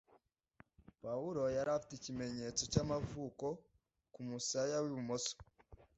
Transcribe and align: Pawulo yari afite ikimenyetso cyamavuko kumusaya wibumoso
Pawulo 1.01 1.41
yari 1.57 1.69
afite 1.77 1.93
ikimenyetso 1.95 2.63
cyamavuko 2.71 3.45
kumusaya 4.13 4.75
wibumoso 4.83 5.33